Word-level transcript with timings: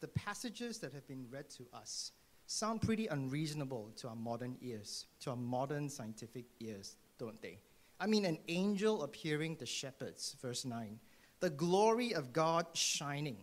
The 0.00 0.08
passages 0.08 0.78
that 0.78 0.92
have 0.92 1.06
been 1.06 1.26
read 1.30 1.50
to 1.50 1.66
us 1.72 2.12
sound 2.46 2.82
pretty 2.82 3.06
unreasonable 3.06 3.90
to 3.96 4.08
our 4.08 4.16
modern 4.16 4.56
ears, 4.60 5.06
to 5.20 5.30
our 5.30 5.36
modern 5.36 5.88
scientific 5.88 6.46
ears, 6.60 6.96
don't 7.18 7.40
they? 7.40 7.58
I 8.00 8.06
mean, 8.06 8.24
an 8.24 8.38
angel 8.48 9.02
appearing 9.02 9.56
to 9.56 9.66
shepherds, 9.66 10.36
verse 10.40 10.64
9. 10.64 10.98
The 11.40 11.50
glory 11.50 12.14
of 12.14 12.32
God 12.32 12.66
shining. 12.72 13.36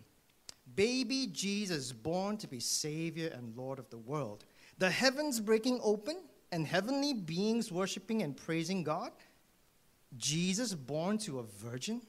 Baby 0.75 1.27
Jesus 1.31 1.91
born 1.91 2.37
to 2.37 2.47
be 2.47 2.59
Savior 2.59 3.31
and 3.35 3.55
Lord 3.55 3.79
of 3.79 3.89
the 3.89 3.97
world. 3.97 4.45
The 4.77 4.89
heavens 4.89 5.39
breaking 5.39 5.79
open 5.83 6.23
and 6.51 6.65
heavenly 6.65 7.13
beings 7.13 7.71
worshiping 7.71 8.23
and 8.23 8.35
praising 8.35 8.83
God. 8.83 9.11
Jesus 10.17 10.73
born 10.73 11.17
to 11.19 11.39
a 11.39 11.43
virgin 11.43 12.01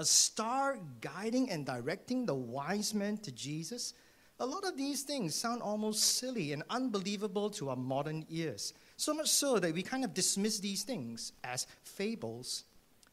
a 0.00 0.04
star 0.04 0.78
guiding 1.02 1.50
and 1.50 1.66
directing 1.66 2.24
the 2.24 2.34
wise 2.34 2.94
men 2.94 3.18
to 3.18 3.30
Jesus. 3.30 3.92
A 4.38 4.46
lot 4.46 4.64
of 4.64 4.74
these 4.74 5.02
things 5.02 5.34
sound 5.34 5.60
almost 5.60 6.16
silly 6.16 6.54
and 6.54 6.62
unbelievable 6.70 7.50
to 7.50 7.68
our 7.68 7.76
modern 7.76 8.24
ears. 8.30 8.72
So 8.96 9.12
much 9.12 9.28
so 9.28 9.58
that 9.58 9.74
we 9.74 9.82
kind 9.82 10.02
of 10.02 10.14
dismiss 10.14 10.58
these 10.58 10.84
things 10.84 11.34
as 11.44 11.66
fables 11.82 12.64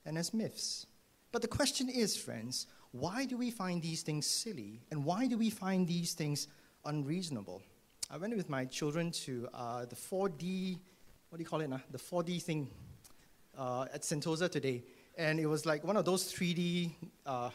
and 0.06 0.18
as 0.18 0.34
myths. 0.34 0.86
But 1.34 1.42
the 1.42 1.50
question 1.50 1.90
is, 1.90 2.16
friends, 2.16 2.68
why 2.92 3.26
do 3.26 3.36
we 3.36 3.52
find 3.52 3.82
these 3.82 4.02
things 4.02 4.26
silly 4.26 4.80
and 4.90 5.04
why 5.04 5.28
do 5.28 5.38
we 5.38 5.50
find 5.50 5.86
these 5.86 6.14
things 6.14 6.48
unreasonable? 6.86 7.62
I 8.10 8.16
went 8.16 8.34
with 8.38 8.48
my 8.48 8.64
children 8.64 9.12
to 9.26 9.50
uh, 9.54 9.84
the 9.84 9.96
4D, 9.98 10.80
what 11.28 11.38
do 11.38 11.44
you 11.44 11.50
call 11.50 11.60
it 11.60 11.70
now? 11.70 11.82
The 11.92 11.98
4D 11.98 12.42
thing 12.42 12.70
uh, 13.58 13.88
at 13.94 14.04
Sentosa 14.04 14.50
today 14.50 14.84
and 15.18 15.40
it 15.40 15.48
was 15.48 15.66
like 15.66 15.84
one 15.84 15.98
of 15.98 16.06
those 16.06 16.32
3D, 16.32 16.92
uh, 17.26 17.50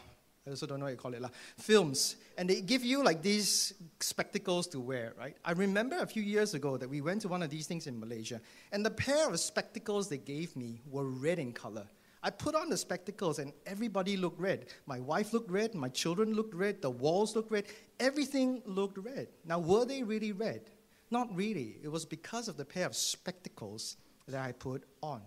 I 0.45 0.49
also 0.49 0.65
don't 0.65 0.79
know 0.79 0.85
what 0.85 0.91
you 0.91 0.97
call 0.97 1.13
it, 1.13 1.21
la, 1.21 1.29
films. 1.57 2.17
And 2.37 2.49
they 2.49 2.61
give 2.61 2.83
you 2.83 3.03
like 3.03 3.21
these 3.21 3.73
spectacles 4.01 4.67
to 4.67 4.79
wear, 4.79 5.13
right? 5.17 5.37
I 5.45 5.53
remember 5.53 5.97
a 5.99 6.05
few 6.05 6.21
years 6.21 6.53
ago 6.53 6.75
that 6.77 6.89
we 6.89 6.99
went 6.99 7.21
to 7.21 7.29
one 7.29 7.41
of 7.41 7.49
these 7.49 7.65
things 7.65 7.87
in 7.87 7.99
Malaysia, 7.99 8.41
and 8.71 8.85
the 8.85 8.91
pair 8.91 9.29
of 9.29 9.39
spectacles 9.39 10.09
they 10.09 10.17
gave 10.17 10.55
me 10.55 10.81
were 10.85 11.05
red 11.05 11.39
in 11.39 11.53
color. 11.53 11.87
I 12.25 12.29
put 12.29 12.55
on 12.55 12.69
the 12.69 12.77
spectacles 12.77 13.39
and 13.39 13.51
everybody 13.65 14.15
looked 14.15 14.39
red. 14.39 14.67
My 14.85 15.01
wife 15.01 15.33
looked 15.33 15.51
red, 15.51 15.75
my 15.75 15.89
children 15.89 16.33
looked 16.33 16.53
red, 16.53 16.81
the 16.81 16.89
walls 16.89 17.35
looked 17.35 17.51
red, 17.51 17.65
everything 17.99 18.61
looked 18.65 18.97
red. 18.97 19.27
Now, 19.45 19.59
were 19.59 19.83
they 19.83 20.03
really 20.03 20.31
red? 20.31 20.69
Not 21.11 21.35
really. 21.35 21.75
It 21.83 21.89
was 21.89 22.05
because 22.05 22.47
of 22.47 22.55
the 22.55 22.63
pair 22.63 22.85
of 22.85 22.95
spectacles 22.95 23.97
that 24.29 24.41
I 24.41 24.53
put 24.53 24.83
on. 25.01 25.21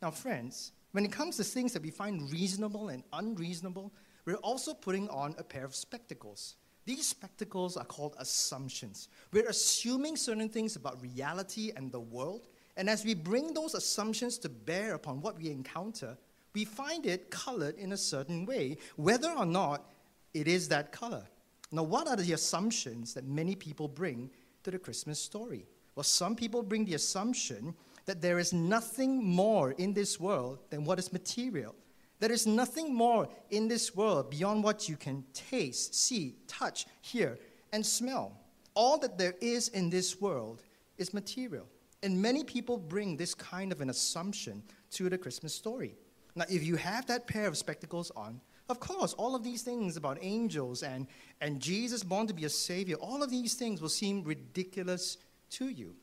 Now, 0.00 0.12
friends, 0.12 0.70
when 0.96 1.04
it 1.04 1.12
comes 1.12 1.36
to 1.36 1.44
things 1.44 1.74
that 1.74 1.82
we 1.82 1.90
find 1.90 2.32
reasonable 2.32 2.88
and 2.88 3.02
unreasonable, 3.12 3.92
we're 4.24 4.36
also 4.36 4.72
putting 4.72 5.10
on 5.10 5.34
a 5.36 5.44
pair 5.44 5.62
of 5.62 5.74
spectacles. 5.74 6.56
These 6.86 7.08
spectacles 7.08 7.76
are 7.76 7.84
called 7.84 8.16
assumptions. 8.18 9.10
We're 9.30 9.50
assuming 9.50 10.16
certain 10.16 10.48
things 10.48 10.74
about 10.74 11.02
reality 11.02 11.70
and 11.76 11.92
the 11.92 12.00
world, 12.00 12.48
and 12.78 12.88
as 12.88 13.04
we 13.04 13.12
bring 13.12 13.52
those 13.52 13.74
assumptions 13.74 14.38
to 14.38 14.48
bear 14.48 14.94
upon 14.94 15.20
what 15.20 15.36
we 15.36 15.50
encounter, 15.50 16.16
we 16.54 16.64
find 16.64 17.04
it 17.04 17.30
colored 17.30 17.76
in 17.76 17.92
a 17.92 17.98
certain 17.98 18.46
way, 18.46 18.78
whether 18.96 19.30
or 19.32 19.44
not 19.44 19.92
it 20.32 20.48
is 20.48 20.66
that 20.68 20.92
color. 20.92 21.24
Now, 21.72 21.82
what 21.82 22.08
are 22.08 22.16
the 22.16 22.32
assumptions 22.32 23.12
that 23.12 23.26
many 23.26 23.54
people 23.54 23.86
bring 23.86 24.30
to 24.62 24.70
the 24.70 24.78
Christmas 24.78 25.20
story? 25.20 25.66
Well, 25.94 26.04
some 26.04 26.34
people 26.34 26.62
bring 26.62 26.86
the 26.86 26.94
assumption 26.94 27.74
that 28.06 28.22
there 28.22 28.38
is 28.38 28.52
nothing 28.52 29.24
more 29.24 29.72
in 29.72 29.92
this 29.92 30.18
world 30.18 30.58
than 30.70 30.84
what 30.84 30.98
is 30.98 31.12
material. 31.12 31.74
There 32.18 32.32
is 32.32 32.46
nothing 32.46 32.94
more 32.94 33.28
in 33.50 33.68
this 33.68 33.94
world 33.94 34.30
beyond 34.30 34.64
what 34.64 34.88
you 34.88 34.96
can 34.96 35.24
taste, 35.34 35.94
see, 35.94 36.36
touch, 36.46 36.86
hear, 37.02 37.38
and 37.72 37.84
smell. 37.84 38.32
All 38.74 38.98
that 38.98 39.18
there 39.18 39.34
is 39.40 39.68
in 39.68 39.90
this 39.90 40.20
world 40.20 40.62
is 40.96 41.12
material. 41.12 41.66
And 42.02 42.20
many 42.20 42.44
people 42.44 42.78
bring 42.78 43.16
this 43.16 43.34
kind 43.34 43.72
of 43.72 43.80
an 43.80 43.90
assumption 43.90 44.62
to 44.92 45.08
the 45.10 45.18
Christmas 45.18 45.54
story. 45.54 45.94
Now, 46.34 46.44
if 46.48 46.64
you 46.64 46.76
have 46.76 47.06
that 47.06 47.26
pair 47.26 47.46
of 47.46 47.56
spectacles 47.56 48.10
on, 48.16 48.40
of 48.68 48.80
course, 48.80 49.12
all 49.14 49.34
of 49.34 49.44
these 49.44 49.62
things 49.62 49.96
about 49.96 50.18
angels 50.20 50.82
and, 50.82 51.06
and 51.40 51.60
Jesus 51.60 52.02
born 52.02 52.26
to 52.26 52.34
be 52.34 52.44
a 52.44 52.48
savior, 52.48 52.96
all 52.96 53.22
of 53.22 53.30
these 53.30 53.54
things 53.54 53.80
will 53.80 53.88
seem 53.88 54.22
ridiculous 54.22 55.18
to 55.50 55.68
you. 55.68 55.94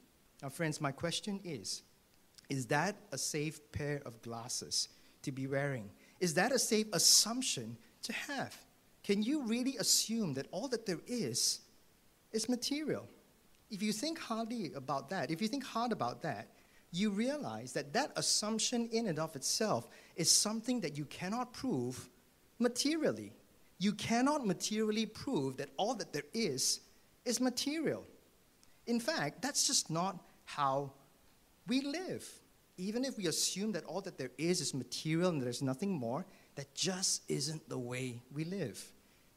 Now, 0.42 0.50
friends, 0.50 0.82
my 0.82 0.92
question 0.92 1.40
is 1.44 1.84
is 2.54 2.68
that 2.68 2.96
a 3.12 3.18
safe 3.18 3.60
pair 3.72 4.00
of 4.06 4.22
glasses 4.22 4.90
to 5.24 5.32
be 5.32 5.48
wearing? 5.48 5.90
Is 6.20 6.36
that 6.36 6.52
a 6.52 6.60
safe 6.60 6.86
assumption 6.94 7.78
to 8.04 8.14
have? 8.14 8.56
Can 9.04 9.24
you 9.24 9.42
really 9.42 9.76
assume 9.78 10.36
that 10.36 10.46
all 10.52 10.68
that 10.68 10.86
there 10.86 11.02
is 11.08 11.62
is 12.32 12.48
material? 12.48 13.10
If 13.72 13.82
you 13.82 13.92
think 13.92 14.20
hardly 14.20 14.72
about 14.76 15.10
that, 15.10 15.32
if 15.32 15.42
you 15.42 15.48
think 15.48 15.64
hard 15.64 15.92
about 15.92 16.22
that, 16.22 16.48
you 16.92 17.10
realize 17.10 17.74
that 17.74 17.92
that 17.94 18.12
assumption 18.18 18.88
in 18.92 19.08
and 19.08 19.18
of 19.18 19.36
itself 19.36 19.88
is 20.16 20.30
something 20.30 20.80
that 20.82 20.96
you 20.96 21.06
cannot 21.06 21.54
prove 21.54 22.08
materially. 22.60 23.34
You 23.80 23.94
cannot 23.94 24.46
materially 24.46 25.08
prove 25.08 25.58
that 25.58 25.70
all 25.76 25.96
that 25.96 26.14
there 26.14 26.30
is 26.36 26.82
is 27.26 27.42
material. 27.42 28.06
In 28.86 29.00
fact, 29.00 29.42
that's 29.42 29.66
just 29.66 29.90
not 29.90 30.24
how 30.46 30.92
we 31.68 31.82
live 31.82 32.43
even 32.78 33.06
if 33.06 33.18
we 33.18 33.28
assume 33.28 33.72
that 33.74 33.84
all 33.86 34.02
that 34.02 34.18
there 34.18 34.32
is 34.38 34.62
is 34.62 34.74
material 34.74 35.30
and 35.30 35.42
there's 35.42 35.62
nothing 35.62 35.92
more, 35.92 36.26
that 36.56 36.74
just 36.74 37.24
isn't 37.30 37.68
the 37.70 37.78
way 37.78 38.22
we 38.34 38.46
live. 38.46 38.84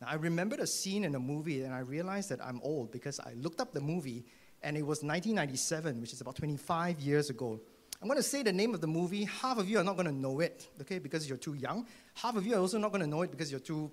Now, 0.01 0.09
I 0.11 0.15
remembered 0.15 0.61
a 0.61 0.67
scene 0.67 1.05
in 1.05 1.15
a 1.15 1.19
movie 1.19 1.63
and 1.63 1.75
I 1.75 1.81
realized 1.81 2.31
that 2.31 2.45
I'm 2.45 2.61
old 2.63 2.93
because 2.93 3.21
I 3.21 3.33
looked 3.35 3.61
up 3.61 3.73
the 3.73 3.81
movie 3.81 4.25
and 4.63 4.77
it 4.77 4.83
was 4.83 5.03
1997, 5.03 6.01
which 6.01 6.13
is 6.13 6.21
about 6.21 6.37
25 6.37 7.01
years 7.01 7.31
ago. 7.31 7.61
I'm 8.01 8.09
going 8.09 8.19
to 8.19 8.23
say 8.23 8.43
the 8.43 8.53
name 8.53 8.75
of 8.75 8.81
the 8.81 8.87
movie. 8.87 9.25
Half 9.25 9.59
of 9.59 9.69
you 9.69 9.79
are 9.79 9.85
not 9.85 9.97
going 9.97 10.07
to 10.07 10.13
know 10.13 10.41
it, 10.41 10.69
okay, 10.83 10.99
because 10.99 11.29
you're 11.29 11.39
too 11.39 11.55
young. 11.55 11.87
Half 12.15 12.37
of 12.37 12.47
you 12.47 12.55
are 12.55 12.61
also 12.61 12.79
not 12.79 12.91
going 12.91 13.01
to 13.03 13.07
know 13.07 13.23
it 13.23 13.31
because 13.31 13.51
you're 13.51 13.61
too 13.61 13.91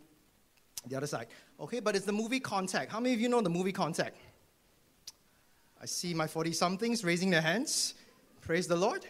the 0.86 0.98
other 0.98 1.08
side, 1.08 1.28
okay? 1.62 1.80
But 1.80 1.96
it's 1.96 2.06
the 2.06 2.12
movie 2.12 2.42
Contact. 2.42 2.92
How 2.92 3.00
many 3.00 3.14
of 3.14 3.22
you 3.22 3.30
know 3.30 3.40
the 3.40 3.50
movie 3.50 3.72
Contact? 3.72 4.18
I 5.82 5.86
see 5.86 6.14
my 6.14 6.28
40 6.28 6.52
somethings 6.52 7.06
raising 7.06 7.30
their 7.30 7.42
hands. 7.42 7.94
Praise 8.42 8.68
the 8.68 8.76
Lord 8.76 9.06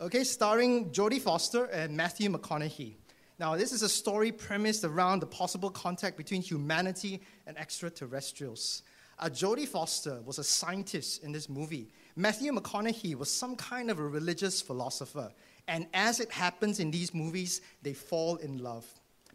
okay, 0.00 0.22
starring 0.22 0.90
Jodie 0.90 1.20
Foster 1.20 1.64
and 1.64 1.96
Matthew 1.96 2.30
McConaughey. 2.30 2.94
Now, 3.38 3.56
this 3.56 3.72
is 3.72 3.82
a 3.82 3.88
story 3.88 4.32
premised 4.32 4.84
around 4.84 5.20
the 5.20 5.26
possible 5.26 5.70
contact 5.70 6.16
between 6.16 6.42
humanity 6.42 7.20
and 7.46 7.58
extraterrestrials. 7.58 8.82
Uh, 9.18 9.28
Jodie 9.28 9.66
Foster 9.66 10.20
was 10.24 10.38
a 10.38 10.44
scientist 10.44 11.24
in 11.24 11.32
this 11.32 11.48
movie. 11.48 11.88
Matthew 12.14 12.52
McConaughey 12.52 13.16
was 13.16 13.30
some 13.30 13.56
kind 13.56 13.90
of 13.90 13.98
a 13.98 14.06
religious 14.06 14.60
philosopher. 14.60 15.32
And 15.66 15.86
as 15.94 16.20
it 16.20 16.30
happens 16.30 16.78
in 16.78 16.90
these 16.90 17.12
movies, 17.12 17.60
they 17.82 17.92
fall 17.92 18.36
in 18.36 18.58
love. 18.58 18.86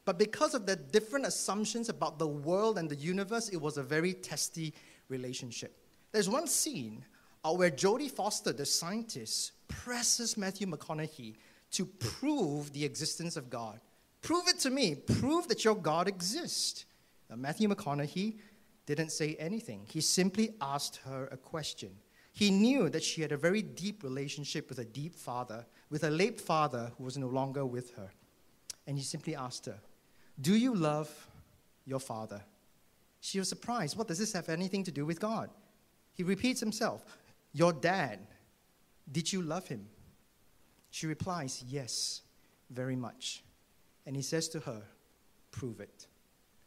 But 0.06 0.18
because 0.18 0.54
of 0.54 0.66
the 0.66 0.76
different 0.76 1.26
assumptions 1.26 1.90
about 1.90 2.20
the 2.20 2.28
world 2.28 2.78
and 2.78 2.90
the 2.90 2.96
universe, 2.96 3.50
it 3.50 3.58
was 3.58 3.78
a 3.78 3.84
very 3.84 4.14
testy 4.14 4.74
relationship. 5.10 5.78
There's 6.12 6.30
one 6.30 6.48
scene 6.48 7.06
uh, 7.44 7.54
where 7.54 7.72
Jodie 7.72 8.12
Foster, 8.12 8.54
the 8.54 8.66
scientist, 8.66 9.52
presses 9.68 10.38
Matthew 10.38 10.68
McConaughey 10.68 11.36
to 11.72 11.86
prove 11.86 12.72
the 12.74 12.86
existence 12.86 13.36
of 13.36 13.50
God. 13.50 13.80
Prove 14.22 14.48
it 14.48 14.60
to 14.60 14.70
me. 14.70 14.96
Prove 14.96 15.48
that 15.50 15.66
your 15.66 15.76
God 15.76 16.08
exists. 16.08 16.86
Now, 17.30 17.36
Matthew 17.36 17.68
McConaughey 17.68 18.38
didn't 18.86 19.12
say 19.12 19.36
anything. 19.40 19.86
He 19.90 20.02
simply 20.02 20.54
asked 20.62 20.98
her 21.06 21.28
a 21.32 21.38
question. 21.38 21.90
He 22.32 22.50
knew 22.50 22.90
that 22.90 23.04
she 23.04 23.22
had 23.22 23.32
a 23.32 23.38
very 23.38 23.62
deep 23.62 24.04
relationship 24.04 24.70
with 24.70 24.80
a 24.80 24.86
deep 24.86 25.16
father, 25.16 25.66
with 25.90 26.04
a 26.04 26.10
late 26.10 26.42
father 26.42 26.92
who 26.98 27.04
was 27.04 27.18
no 27.18 27.28
longer 27.28 27.66
with 27.66 27.94
her. 27.96 28.10
And 28.88 28.98
he 28.98 29.04
simply 29.04 29.36
asked 29.36 29.66
her, 29.66 29.78
Do 30.42 30.56
you 30.56 30.74
love 30.74 31.10
your 31.86 32.00
father? 32.00 32.42
She 33.22 33.40
was 33.40 33.48
surprised. 33.48 33.98
What 33.98 34.08
does 34.08 34.20
this 34.20 34.34
have 34.34 34.50
anything 34.50 34.84
to 34.84 34.92
do 34.92 35.06
with 35.06 35.20
God? 35.20 35.50
He 36.14 36.24
repeats 36.24 36.60
himself, 36.60 37.18
Your 37.54 37.72
dad 37.72 38.20
did 39.12 39.32
you 39.32 39.42
love 39.42 39.68
him? 39.68 39.88
She 40.92 41.08
replies, 41.08 41.64
Yes, 41.68 42.22
very 42.70 42.96
much. 42.96 43.44
And 44.06 44.16
he 44.16 44.22
says 44.22 44.48
to 44.50 44.60
her, 44.62 44.82
Prove 45.52 45.80
it. 45.80 46.08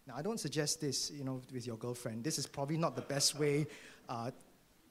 Now, 0.07 0.15
I 0.17 0.23
don't 0.23 0.39
suggest 0.39 0.81
this, 0.81 1.11
you 1.11 1.25
know, 1.25 1.43
with 1.53 1.67
your 1.67 1.77
girlfriend. 1.77 2.23
This 2.23 2.39
is 2.39 2.47
probably 2.47 2.77
not 2.77 2.95
the 2.95 3.03
best 3.03 3.39
way 3.39 3.67
uh, 4.09 4.31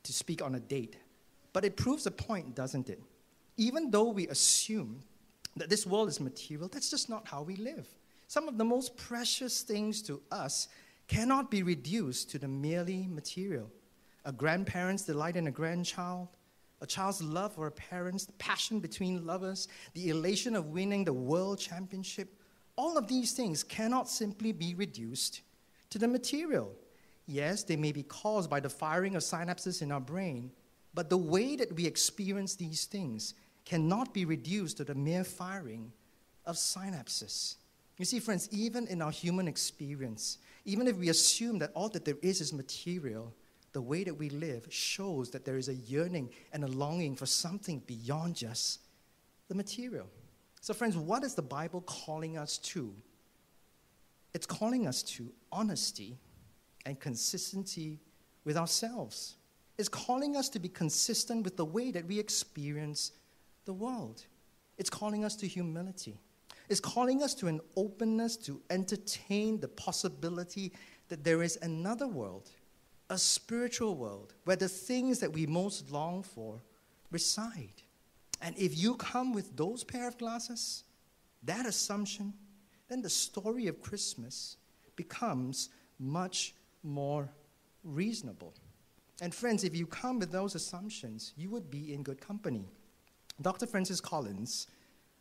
to 0.03 0.13
speak 0.13 0.42
on 0.42 0.56
a 0.56 0.59
date. 0.59 0.97
But 1.53 1.63
it 1.63 1.77
proves 1.77 2.06
a 2.06 2.12
point, 2.12 2.53
doesn't 2.53 2.89
it? 2.89 3.01
Even 3.56 3.89
though 3.89 4.09
we 4.09 4.27
assume 4.27 5.01
that 5.56 5.69
this 5.69 5.88
world 5.88 6.09
is 6.09 6.19
material, 6.19 6.68
that's 6.68 6.89
just 6.89 7.09
not 7.09 7.25
how 7.25 7.42
we 7.42 7.56
live. 7.56 7.88
Some 8.27 8.50
of 8.50 8.57
the 8.57 8.65
most 8.65 8.97
precious 8.97 9.62
things 9.62 10.01
to 10.03 10.21
us 10.31 10.68
cannot 11.07 11.50
be 11.50 11.63
reduced 11.63 12.30
to 12.31 12.39
the 12.39 12.50
merely 12.50 13.07
material. 13.07 13.71
A 14.25 14.31
grandparent's 14.31 15.04
delight 15.04 15.36
in 15.36 15.48
a 15.48 15.51
grandchild, 15.51 16.30
a 16.81 16.86
child's 16.86 17.22
love 17.22 17.54
for 17.54 17.68
a 17.68 17.72
parent's, 17.72 18.25
the 18.25 18.33
passion 18.33 18.80
between 18.80 19.25
lovers, 19.25 19.68
the 19.94 20.10
elation 20.10 20.56
of 20.56 20.69
winning 20.69 21.06
the 21.06 21.13
world 21.13 21.60
championship, 21.60 22.42
all 22.75 22.98
of 22.98 23.07
these 23.07 23.33
things 23.33 23.63
cannot 23.63 24.10
simply 24.10 24.51
be 24.51 24.74
reduced 24.75 25.42
to 25.89 25.98
the 26.00 26.07
material. 26.07 26.74
Yes, 27.27 27.63
they 27.63 27.75
may 27.75 27.92
be 27.92 28.04
caused 28.04 28.50
by 28.50 28.60
the 28.60 28.69
firing 28.69 29.16
of 29.16 29.24
synapses 29.24 29.81
in 29.81 29.92
our 29.92 30.01
brain, 30.01 30.51
but 30.94 31.10
the 31.10 31.18
way 31.18 31.56
that 31.56 31.74
we 31.74 31.86
experience 31.86 32.56
these 32.56 32.86
things 32.86 33.33
cannot 33.63 34.13
be 34.13 34.25
reduced 34.25 34.78
to 34.78 34.83
the 34.83 34.95
mere 34.95 35.24
firing 35.24 35.92
of 36.45 36.56
synapses. 36.56 37.56
You 37.98 38.06
see, 38.06 38.19
friends, 38.19 38.50
even 38.51 38.88
in 38.88 39.01
our 39.01 39.12
human 39.12 39.48
experience, 39.48 40.38
even 40.66 40.88
if 40.88 40.98
we 40.98 41.10
assume 41.10 41.60
that 41.60 41.71
all 41.74 41.89
that 41.89 42.06
there 42.06 42.18
is 42.21 42.42
is 42.42 42.54
material, 42.54 43.33
the 43.75 43.81
way 43.81 44.06
that 44.06 44.18
we 44.18 44.30
live 44.30 44.66
shows 44.69 45.30
that 45.31 45.44
there 45.44 45.57
is 45.57 45.68
a 45.68 45.74
yearning 45.74 46.30
and 46.54 46.63
a 46.63 46.68
longing 46.68 47.13
for 47.13 47.25
something 47.25 47.80
beyond 47.86 48.33
just 48.33 48.80
the 49.50 49.54
material. 49.54 50.07
So, 50.62 50.74
friends, 50.74 50.95
what 50.95 51.25
is 51.25 51.36
the 51.36 51.42
Bible 51.42 51.81
calling 51.81 52.38
us 52.38 52.57
to? 52.60 52.95
It's 54.33 54.45
calling 54.45 54.88
us 54.88 55.04
to 55.04 55.30
honesty 55.51 56.18
and 56.86 56.98
consistency 56.98 58.00
with 58.45 58.56
ourselves. 58.56 59.36
It's 59.78 59.89
calling 59.89 60.38
us 60.38 60.48
to 60.50 60.60
be 60.60 60.69
consistent 60.69 61.44
with 61.44 61.57
the 61.57 61.66
way 61.66 61.92
that 61.92 62.06
we 62.06 62.18
experience 62.18 63.12
the 63.66 63.74
world. 63.74 64.24
It's 64.78 64.89
calling 64.89 65.25
us 65.25 65.36
to 65.36 65.48
humility. 65.48 66.18
It's 66.69 66.80
calling 66.80 67.21
us 67.21 67.33
to 67.36 67.48
an 67.48 67.60
openness 67.75 68.38
to 68.38 68.62
entertain 68.69 69.60
the 69.60 69.68
possibility 69.68 70.71
that 71.10 71.25
there 71.25 71.44
is 71.44 71.60
another 71.62 72.07
world, 72.07 72.50
a 73.10 73.18
spiritual 73.18 73.96
world, 73.96 74.34
where 74.46 74.56
the 74.56 74.69
things 74.69 75.19
that 75.19 75.31
we 75.31 75.46
most 75.46 75.92
long 75.92 76.24
for 76.24 76.62
reside. 77.12 77.81
And 78.42 78.57
if 78.57 78.78
you 78.78 78.96
come 78.96 79.34
with 79.34 79.56
those 79.56 79.84
pair 79.84 80.07
of 80.07 80.18
glasses, 80.18 80.84
that 81.44 81.66
assumption, 81.66 82.34
then 82.90 83.02
the 83.02 83.10
story 83.10 83.68
of 83.68 83.81
Christmas 83.81 84.57
becomes 84.96 85.69
much 86.00 86.56
more 86.84 87.30
reasonable. 87.84 88.54
And 89.22 89.34
friends, 89.34 89.63
if 89.63 89.75
you 89.75 89.86
come 89.86 90.19
with 90.19 90.31
those 90.31 90.56
assumptions, 90.56 91.34
you 91.38 91.50
would 91.50 91.72
be 91.72 91.94
in 91.94 92.04
good 92.04 92.19
company. 92.19 92.68
Dr. 93.42 93.66
Francis 93.66 94.02
Collins 94.02 94.68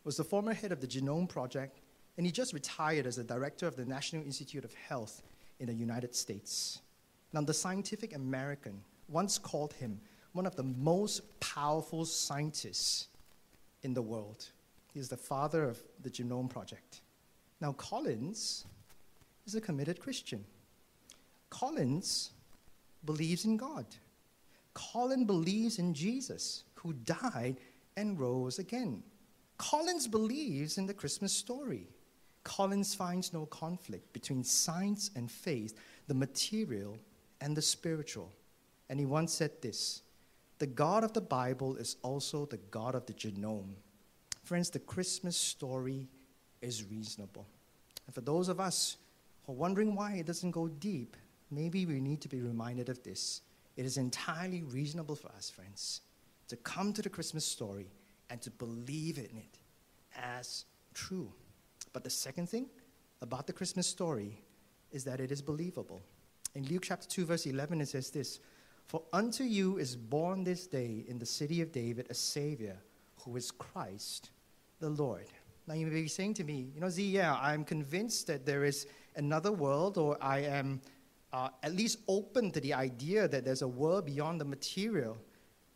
was 0.04 0.16
the 0.16 0.24
former 0.24 0.52
head 0.52 0.72
of 0.72 0.80
the 0.80 0.86
Genome 0.86 1.28
Project, 1.28 1.80
and 2.16 2.26
he 2.26 2.32
just 2.32 2.52
retired 2.52 3.06
as 3.06 3.16
the 3.16 3.24
director 3.24 3.66
of 3.66 3.76
the 3.76 3.84
National 3.84 4.22
Institute 4.22 4.64
of 4.64 4.74
Health 4.74 5.22
in 5.60 5.66
the 5.66 5.74
United 5.74 6.14
States. 6.14 6.80
Now, 7.34 7.40
the 7.40 7.52
Scientific 7.52 8.14
American 8.14 8.80
once 9.08 9.38
called 9.38 9.72
him 9.72 10.00
one 10.34 10.46
of 10.46 10.54
the 10.54 10.62
most 10.62 11.40
powerful 11.40 12.04
scientists 12.04 13.08
in 13.82 13.92
the 13.92 14.00
world. 14.00 14.46
He's 14.92 15.08
the 15.08 15.16
father 15.16 15.64
of 15.64 15.82
the 16.00 16.10
Genome 16.10 16.48
Project. 16.48 17.00
Now, 17.60 17.72
Collins 17.72 18.66
is 19.46 19.56
a 19.56 19.60
committed 19.60 19.98
Christian. 19.98 20.44
Collins 21.50 22.30
believes 23.04 23.44
in 23.44 23.56
God. 23.56 23.86
Collins 24.72 25.26
believes 25.26 25.80
in 25.80 25.92
Jesus, 25.92 26.62
who 26.76 26.92
died 26.92 27.56
and 27.96 28.16
rose 28.16 28.60
again. 28.60 29.02
Collins 29.58 30.06
believes 30.06 30.78
in 30.78 30.86
the 30.86 30.94
Christmas 30.94 31.32
story. 31.32 31.88
Collins 32.44 32.94
finds 32.94 33.32
no 33.32 33.44
conflict 33.46 34.12
between 34.12 34.44
science 34.44 35.10
and 35.16 35.28
faith, 35.28 35.74
the 36.06 36.14
material 36.14 36.96
and 37.44 37.54
the 37.54 37.62
spiritual. 37.62 38.32
And 38.88 38.98
he 38.98 39.04
once 39.04 39.32
said 39.32 39.50
this 39.60 40.02
The 40.58 40.66
God 40.66 41.04
of 41.04 41.12
the 41.12 41.20
Bible 41.20 41.76
is 41.76 41.96
also 42.02 42.46
the 42.46 42.56
God 42.70 42.94
of 42.94 43.04
the 43.06 43.12
genome. 43.12 43.74
Friends, 44.42 44.70
the 44.70 44.78
Christmas 44.78 45.36
story 45.36 46.08
is 46.62 46.90
reasonable. 46.90 47.46
And 48.06 48.14
for 48.14 48.22
those 48.22 48.48
of 48.48 48.60
us 48.60 48.96
who 49.44 49.52
are 49.52 49.56
wondering 49.56 49.94
why 49.94 50.14
it 50.14 50.26
doesn't 50.26 50.52
go 50.52 50.68
deep, 50.68 51.16
maybe 51.50 51.84
we 51.84 52.00
need 52.00 52.22
to 52.22 52.28
be 52.28 52.40
reminded 52.40 52.88
of 52.88 53.02
this. 53.02 53.42
It 53.76 53.84
is 53.84 53.98
entirely 53.98 54.62
reasonable 54.62 55.16
for 55.16 55.28
us, 55.32 55.50
friends, 55.50 56.00
to 56.48 56.56
come 56.56 56.92
to 56.94 57.02
the 57.02 57.10
Christmas 57.10 57.44
story 57.44 57.90
and 58.30 58.40
to 58.40 58.50
believe 58.50 59.18
in 59.18 59.36
it 59.36 59.58
as 60.16 60.64
true. 60.94 61.30
But 61.92 62.04
the 62.04 62.10
second 62.10 62.48
thing 62.48 62.66
about 63.20 63.46
the 63.46 63.52
Christmas 63.52 63.86
story 63.86 64.38
is 64.92 65.04
that 65.04 65.20
it 65.20 65.30
is 65.30 65.42
believable. 65.42 66.02
In 66.54 66.64
Luke 66.66 66.84
chapter 66.84 67.08
2, 67.08 67.26
verse 67.26 67.46
11, 67.46 67.80
it 67.80 67.88
says 67.88 68.10
this 68.10 68.40
For 68.86 69.02
unto 69.12 69.42
you 69.42 69.78
is 69.78 69.96
born 69.96 70.44
this 70.44 70.66
day 70.66 71.04
in 71.08 71.18
the 71.18 71.26
city 71.26 71.60
of 71.60 71.72
David 71.72 72.06
a 72.10 72.14
Savior 72.14 72.76
who 73.24 73.36
is 73.36 73.50
Christ 73.50 74.30
the 74.78 74.90
Lord. 74.90 75.26
Now 75.66 75.74
you 75.74 75.86
may 75.86 76.02
be 76.02 76.08
saying 76.08 76.34
to 76.34 76.44
me, 76.44 76.68
you 76.74 76.80
know, 76.80 76.90
Z, 76.90 77.02
yeah, 77.02 77.36
I'm 77.40 77.64
convinced 77.64 78.26
that 78.28 78.44
there 78.44 78.64
is 78.64 78.86
another 79.16 79.50
world, 79.50 79.98
or 79.98 80.16
I 80.20 80.40
am 80.40 80.80
uh, 81.32 81.48
at 81.62 81.74
least 81.74 81.98
open 82.06 82.50
to 82.52 82.60
the 82.60 82.74
idea 82.74 83.26
that 83.26 83.44
there's 83.44 83.62
a 83.62 83.68
world 83.68 84.06
beyond 84.06 84.40
the 84.40 84.44
material. 84.44 85.16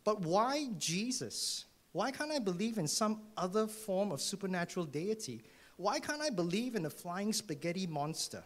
But 0.03 0.21
why 0.21 0.69
Jesus? 0.77 1.65
Why 1.91 2.11
can't 2.11 2.31
I 2.31 2.39
believe 2.39 2.77
in 2.77 2.87
some 2.87 3.21
other 3.35 3.67
form 3.67 4.11
of 4.11 4.21
supernatural 4.21 4.85
deity? 4.85 5.41
Why 5.75 5.99
can't 5.99 6.21
I 6.21 6.29
believe 6.29 6.75
in 6.75 6.85
a 6.85 6.89
flying 6.89 7.33
spaghetti 7.33 7.87
monster? 7.87 8.43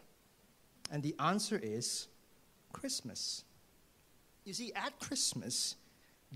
And 0.91 1.03
the 1.03 1.15
answer 1.19 1.59
is 1.62 2.07
Christmas. 2.74 3.46
You 4.44 4.54
see, 4.54 4.74
at 4.74 5.00
Christmas, 5.00 5.75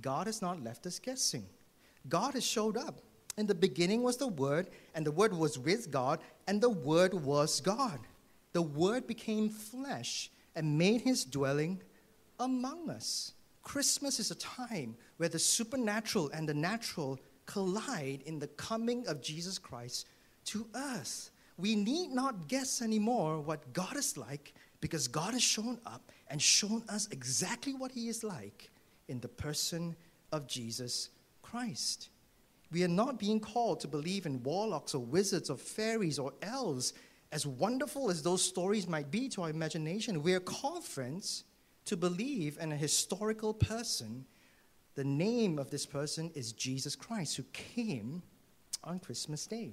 God 0.01 0.27
has 0.27 0.41
not 0.41 0.63
left 0.63 0.85
us 0.85 0.99
guessing. 0.99 1.45
God 2.07 2.35
has 2.35 2.45
showed 2.45 2.77
up. 2.77 3.01
In 3.37 3.45
the 3.45 3.53
beginning 3.53 4.01
was 4.01 4.17
the 4.17 4.27
Word, 4.27 4.69
and 4.95 5.05
the 5.05 5.11
Word 5.11 5.33
was 5.33 5.59
with 5.59 5.91
God, 5.91 6.19
and 6.47 6.61
the 6.61 6.69
Word 6.69 7.13
was 7.13 7.59
God. 7.59 7.99
The 8.53 8.61
Word 8.61 9.05
became 9.05 9.49
flesh 9.49 10.31
and 10.55 10.77
made 10.77 11.01
his 11.01 11.23
dwelling 11.23 11.81
among 12.39 12.89
us. 12.89 13.33
Christmas 13.61 14.19
is 14.19 14.31
a 14.31 14.35
time 14.35 14.95
where 15.17 15.29
the 15.29 15.37
supernatural 15.37 16.31
and 16.33 16.47
the 16.47 16.53
natural 16.53 17.19
collide 17.45 18.23
in 18.25 18.39
the 18.39 18.47
coming 18.47 19.05
of 19.07 19.21
Jesus 19.21 19.59
Christ 19.59 20.07
to 20.45 20.65
earth. 20.73 21.31
We 21.57 21.75
need 21.75 22.09
not 22.11 22.47
guess 22.47 22.81
anymore 22.81 23.39
what 23.39 23.73
God 23.73 23.97
is 23.97 24.17
like 24.17 24.53
because 24.79 25.07
God 25.07 25.33
has 25.33 25.43
shown 25.43 25.79
up 25.85 26.11
and 26.29 26.41
shown 26.41 26.83
us 26.89 27.07
exactly 27.11 27.73
what 27.73 27.91
he 27.91 28.07
is 28.07 28.23
like 28.23 28.69
in 29.07 29.19
the 29.19 29.27
person 29.27 29.95
of 30.31 30.47
Jesus 30.47 31.09
Christ. 31.41 32.09
We 32.71 32.83
are 32.83 32.89
not 32.89 33.19
being 33.19 33.39
called 33.39 33.79
to 33.81 33.87
believe 33.87 34.25
in 34.25 34.43
warlocks 34.43 34.93
or 34.93 34.99
wizards 34.99 35.49
or 35.49 35.57
fairies 35.57 36.19
or 36.19 36.33
elves, 36.41 36.93
as 37.31 37.45
wonderful 37.45 38.09
as 38.09 38.21
those 38.21 38.41
stories 38.41 38.87
might 38.87 39.09
be 39.09 39.29
to 39.29 39.43
our 39.43 39.49
imagination. 39.49 40.23
We 40.23 40.33
are 40.33 40.41
called, 40.41 40.83
friends, 40.83 41.45
to 41.85 41.95
believe 41.95 42.57
in 42.59 42.71
a 42.71 42.77
historical 42.77 43.53
person, 43.53 44.25
the 44.95 45.05
name 45.05 45.59
of 45.59 45.69
this 45.69 45.85
person 45.85 46.31
is 46.35 46.51
Jesus 46.51 46.95
Christ, 46.95 47.37
who 47.37 47.43
came 47.53 48.23
on 48.83 48.99
Christmas 48.99 49.47
Day. 49.47 49.71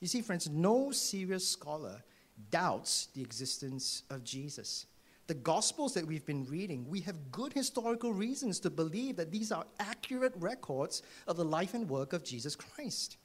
You 0.00 0.06
see, 0.06 0.20
friends, 0.20 0.48
no 0.48 0.92
serious 0.92 1.48
scholar 1.48 2.04
doubts 2.50 3.08
the 3.14 3.22
existence 3.22 4.04
of 4.10 4.22
Jesus. 4.22 4.86
The 5.28 5.34
Gospels 5.34 5.92
that 5.92 6.06
we've 6.06 6.24
been 6.24 6.46
reading, 6.46 6.86
we 6.88 7.00
have 7.00 7.30
good 7.30 7.52
historical 7.52 8.14
reasons 8.14 8.58
to 8.60 8.70
believe 8.70 9.16
that 9.16 9.30
these 9.30 9.52
are 9.52 9.66
accurate 9.78 10.32
records 10.36 11.02
of 11.26 11.36
the 11.36 11.44
life 11.44 11.74
and 11.74 11.86
work 11.86 12.14
of 12.14 12.24
Jesus 12.24 12.56
Christ. 12.56 13.18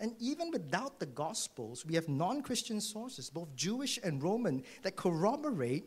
And 0.00 0.14
even 0.18 0.50
without 0.50 0.98
the 0.98 1.06
Gospels, 1.06 1.84
we 1.84 1.94
have 1.94 2.08
non 2.08 2.40
Christian 2.40 2.80
sources, 2.80 3.28
both 3.28 3.54
Jewish 3.54 3.98
and 4.02 4.22
Roman, 4.22 4.62
that 4.82 4.96
corroborate 4.96 5.84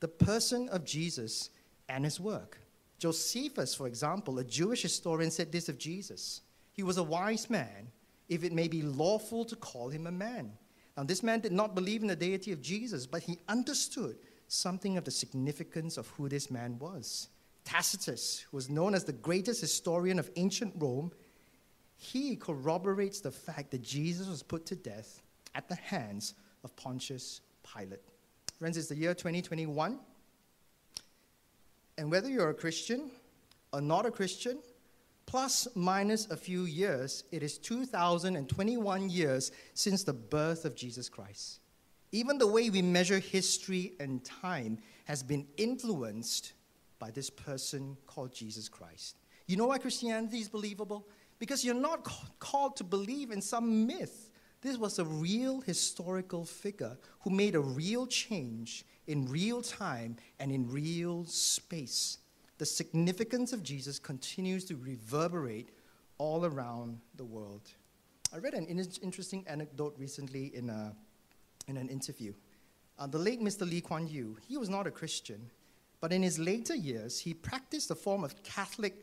the 0.00 0.08
person 0.08 0.66
of 0.70 0.86
Jesus 0.86 1.50
and 1.90 2.02
his 2.02 2.18
work. 2.18 2.58
Josephus, 2.98 3.74
for 3.74 3.86
example, 3.86 4.38
a 4.38 4.44
Jewish 4.44 4.80
historian, 4.80 5.30
said 5.30 5.52
this 5.52 5.68
of 5.68 5.76
Jesus 5.76 6.40
He 6.72 6.82
was 6.82 6.96
a 6.96 7.02
wise 7.02 7.50
man, 7.50 7.92
if 8.30 8.44
it 8.44 8.52
may 8.54 8.66
be 8.66 8.80
lawful 8.80 9.44
to 9.44 9.56
call 9.56 9.90
him 9.90 10.06
a 10.06 10.10
man. 10.10 10.52
Now, 10.96 11.04
this 11.04 11.22
man 11.22 11.40
did 11.40 11.52
not 11.52 11.74
believe 11.74 12.00
in 12.00 12.08
the 12.08 12.16
deity 12.16 12.52
of 12.52 12.62
Jesus, 12.62 13.06
but 13.06 13.22
he 13.22 13.38
understood 13.46 14.16
something 14.48 14.96
of 14.96 15.04
the 15.04 15.10
significance 15.10 15.96
of 15.96 16.08
who 16.10 16.28
this 16.28 16.50
man 16.50 16.78
was. 16.78 17.28
Tacitus, 17.64 18.46
who 18.50 18.56
was 18.56 18.70
known 18.70 18.94
as 18.94 19.04
the 19.04 19.12
greatest 19.12 19.60
historian 19.60 20.18
of 20.18 20.30
ancient 20.36 20.72
Rome, 20.76 21.10
he 21.96 22.36
corroborates 22.36 23.20
the 23.20 23.30
fact 23.30 23.70
that 23.72 23.82
Jesus 23.82 24.28
was 24.28 24.42
put 24.42 24.66
to 24.66 24.76
death 24.76 25.22
at 25.54 25.68
the 25.68 25.74
hands 25.74 26.34
of 26.62 26.76
Pontius 26.76 27.40
Pilate. 27.64 28.02
Friends, 28.58 28.76
it's 28.76 28.88
the 28.88 28.96
year 28.96 29.14
2021. 29.14 29.98
And 31.98 32.10
whether 32.10 32.28
you're 32.28 32.50
a 32.50 32.54
Christian 32.54 33.10
or 33.72 33.80
not 33.80 34.06
a 34.06 34.10
Christian, 34.10 34.58
plus 35.24 35.66
minus 35.74 36.30
a 36.30 36.36
few 36.36 36.64
years, 36.64 37.24
it 37.32 37.42
is 37.42 37.58
2021 37.58 39.10
years 39.10 39.50
since 39.74 40.04
the 40.04 40.12
birth 40.12 40.64
of 40.64 40.74
Jesus 40.74 41.08
Christ. 41.08 41.60
Even 42.16 42.38
the 42.38 42.46
way 42.46 42.70
we 42.70 42.80
measure 42.80 43.18
history 43.18 43.92
and 44.00 44.24
time 44.24 44.78
has 45.04 45.22
been 45.22 45.46
influenced 45.58 46.54
by 46.98 47.10
this 47.10 47.28
person 47.28 47.94
called 48.06 48.32
Jesus 48.32 48.70
Christ. 48.70 49.16
You 49.46 49.58
know 49.58 49.66
why 49.66 49.76
Christianity 49.76 50.38
is 50.38 50.48
believable? 50.48 51.06
Because 51.38 51.62
you're 51.62 51.74
not 51.74 52.08
called 52.38 52.74
to 52.76 52.84
believe 52.84 53.32
in 53.32 53.42
some 53.42 53.86
myth 53.86 54.30
This 54.62 54.78
was 54.78 54.98
a 54.98 55.04
real 55.04 55.60
historical 55.60 56.44
figure 56.44 56.96
who 57.20 57.30
made 57.30 57.54
a 57.54 57.60
real 57.60 58.06
change 58.06 58.84
in 59.06 59.28
real 59.28 59.62
time 59.62 60.16
and 60.40 60.50
in 60.50 60.68
real 60.70 61.24
space. 61.26 62.18
The 62.58 62.66
significance 62.66 63.52
of 63.52 63.62
Jesus 63.62 63.98
continues 63.98 64.64
to 64.64 64.76
reverberate 64.76 65.70
all 66.18 66.46
around 66.46 66.98
the 67.16 67.24
world. 67.24 67.68
I 68.34 68.38
read 68.38 68.54
an 68.54 68.66
interesting 68.66 69.44
anecdote 69.46 69.94
recently 69.98 70.46
in, 70.54 70.70
a, 70.70 70.96
in 71.68 71.76
an 71.76 71.88
interview. 71.88 72.32
Uh, 72.98 73.06
the 73.06 73.18
late 73.18 73.40
Mr. 73.40 73.68
Lee 73.68 73.80
Kuan 73.80 74.06
Yew, 74.06 74.36
he 74.46 74.56
was 74.56 74.68
not 74.68 74.86
a 74.86 74.90
Christian, 74.90 75.50
but 76.00 76.12
in 76.12 76.22
his 76.22 76.38
later 76.38 76.74
years, 76.74 77.18
he 77.18 77.34
practiced 77.34 77.90
a 77.90 77.94
form 77.94 78.24
of 78.24 78.42
Catholic 78.42 78.94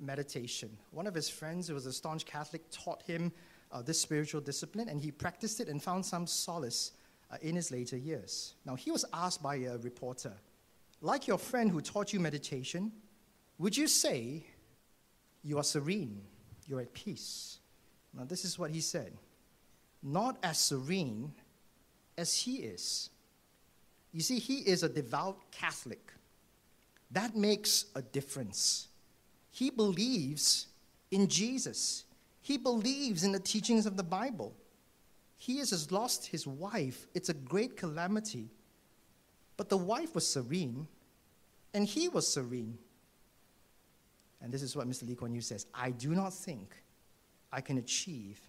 meditation. 0.00 0.70
One 0.90 1.06
of 1.06 1.14
his 1.14 1.28
friends, 1.28 1.68
who 1.68 1.74
was 1.74 1.86
a 1.86 1.92
staunch 1.92 2.26
Catholic, 2.26 2.62
taught 2.70 3.02
him 3.02 3.32
uh, 3.72 3.82
this 3.82 4.00
spiritual 4.00 4.40
discipline, 4.40 4.88
and 4.88 5.00
he 5.00 5.10
practiced 5.10 5.60
it 5.60 5.68
and 5.68 5.82
found 5.82 6.04
some 6.04 6.26
solace 6.26 6.92
uh, 7.30 7.36
in 7.42 7.56
his 7.56 7.70
later 7.70 7.96
years. 7.96 8.54
Now, 8.64 8.74
he 8.74 8.90
was 8.90 9.04
asked 9.12 9.42
by 9.42 9.56
a 9.56 9.78
reporter, 9.78 10.32
like 11.00 11.26
your 11.26 11.38
friend 11.38 11.70
who 11.70 11.80
taught 11.80 12.12
you 12.12 12.20
meditation, 12.20 12.92
would 13.58 13.76
you 13.76 13.86
say 13.86 14.44
you 15.42 15.58
are 15.58 15.64
serene, 15.64 16.22
you're 16.66 16.80
at 16.80 16.92
peace? 16.92 17.58
Now, 18.14 18.24
this 18.24 18.44
is 18.44 18.58
what 18.58 18.70
he 18.70 18.80
said 18.80 19.12
not 20.02 20.38
as 20.44 20.58
serene 20.58 21.32
as 22.18 22.36
he 22.36 22.56
is. 22.56 23.08
You 24.12 24.20
see, 24.20 24.38
he 24.38 24.58
is 24.58 24.82
a 24.82 24.88
devout 24.88 25.50
Catholic. 25.52 26.12
That 27.12 27.36
makes 27.36 27.86
a 27.94 28.02
difference. 28.02 28.88
He 29.50 29.70
believes 29.70 30.66
in 31.10 31.28
Jesus, 31.28 32.04
he 32.42 32.58
believes 32.58 33.24
in 33.24 33.32
the 33.32 33.40
teachings 33.40 33.86
of 33.86 33.96
the 33.96 34.02
Bible. 34.02 34.54
He 35.38 35.58
has 35.58 35.90
lost 35.92 36.26
his 36.26 36.46
wife. 36.46 37.06
It's 37.14 37.28
a 37.28 37.34
great 37.34 37.76
calamity. 37.76 38.50
But 39.56 39.68
the 39.68 39.76
wife 39.76 40.14
was 40.14 40.26
serene, 40.26 40.86
and 41.72 41.86
he 41.86 42.08
was 42.08 42.26
serene. 42.26 42.76
And 44.42 44.52
this 44.52 44.62
is 44.62 44.76
what 44.76 44.88
Mr. 44.88 45.06
Lee 45.06 45.14
Kuan 45.14 45.34
Yew 45.34 45.40
says 45.40 45.66
I 45.72 45.90
do 45.90 46.14
not 46.14 46.34
think 46.34 46.74
I 47.52 47.60
can 47.60 47.78
achieve 47.78 48.40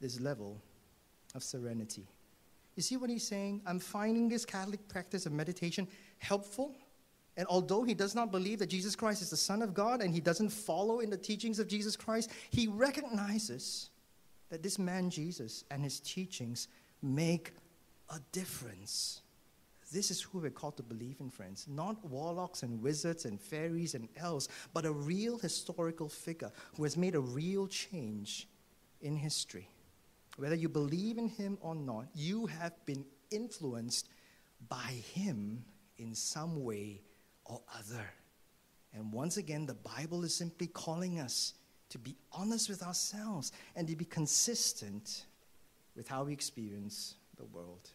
this 0.00 0.20
level 0.20 0.60
of 1.34 1.42
serenity. 1.42 2.06
You 2.78 2.82
see 2.82 2.96
what 2.96 3.10
he's 3.10 3.26
saying? 3.26 3.62
I'm 3.66 3.80
finding 3.80 4.28
this 4.28 4.44
Catholic 4.44 4.86
practice 4.86 5.26
of 5.26 5.32
meditation 5.32 5.88
helpful. 6.18 6.76
And 7.36 7.44
although 7.48 7.82
he 7.82 7.92
does 7.92 8.14
not 8.14 8.30
believe 8.30 8.60
that 8.60 8.68
Jesus 8.68 8.94
Christ 8.94 9.20
is 9.20 9.30
the 9.30 9.36
Son 9.36 9.62
of 9.62 9.74
God 9.74 10.00
and 10.00 10.14
he 10.14 10.20
doesn't 10.20 10.50
follow 10.50 11.00
in 11.00 11.10
the 11.10 11.16
teachings 11.16 11.58
of 11.58 11.66
Jesus 11.66 11.96
Christ, 11.96 12.30
he 12.50 12.68
recognizes 12.68 13.90
that 14.48 14.62
this 14.62 14.78
man 14.78 15.10
Jesus 15.10 15.64
and 15.72 15.82
his 15.82 15.98
teachings 15.98 16.68
make 17.02 17.50
a 18.10 18.20
difference. 18.30 19.22
This 19.92 20.12
is 20.12 20.22
who 20.22 20.38
we're 20.38 20.50
called 20.50 20.76
to 20.76 20.84
believe 20.84 21.16
in, 21.18 21.30
friends. 21.30 21.66
Not 21.68 22.04
warlocks 22.04 22.62
and 22.62 22.80
wizards 22.80 23.24
and 23.24 23.40
fairies 23.40 23.96
and 23.96 24.08
elves, 24.16 24.48
but 24.72 24.86
a 24.86 24.92
real 24.92 25.36
historical 25.36 26.08
figure 26.08 26.52
who 26.76 26.84
has 26.84 26.96
made 26.96 27.16
a 27.16 27.20
real 27.20 27.66
change 27.66 28.46
in 29.00 29.16
history. 29.16 29.68
Whether 30.38 30.54
you 30.54 30.68
believe 30.68 31.18
in 31.18 31.28
him 31.28 31.58
or 31.60 31.74
not, 31.74 32.06
you 32.14 32.46
have 32.46 32.72
been 32.86 33.04
influenced 33.32 34.08
by 34.68 35.02
him 35.12 35.64
in 35.96 36.14
some 36.14 36.62
way 36.62 37.02
or 37.44 37.60
other. 37.76 38.08
And 38.94 39.12
once 39.12 39.36
again, 39.36 39.66
the 39.66 39.74
Bible 39.74 40.22
is 40.22 40.32
simply 40.32 40.68
calling 40.68 41.18
us 41.18 41.54
to 41.88 41.98
be 41.98 42.14
honest 42.30 42.68
with 42.68 42.84
ourselves 42.84 43.50
and 43.74 43.88
to 43.88 43.96
be 43.96 44.04
consistent 44.04 45.24
with 45.96 46.06
how 46.06 46.22
we 46.22 46.34
experience 46.34 47.16
the 47.36 47.44
world. 47.44 47.90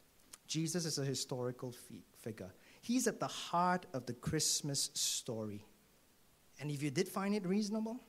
Jesus 0.45 0.85
is 0.85 0.97
a 0.97 1.05
historical 1.05 1.71
fi- 1.71 2.03
figure. 2.17 2.51
He's 2.81 3.07
at 3.07 3.21
the 3.21 3.27
heart 3.27 3.85
of 3.93 4.05
the 4.05 4.13
Christmas 4.13 4.89
story. 4.93 5.63
And 6.59 6.69
if 6.69 6.83
you 6.83 6.91
did 6.91 7.07
find 7.07 7.33
it 7.35 7.45
reasonable 7.45 8.01